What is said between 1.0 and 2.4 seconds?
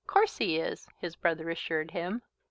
brother assured him.